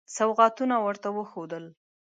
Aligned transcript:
سوغاتونه 0.15 0.75
ورته 0.85 1.09
وښودل. 1.17 1.65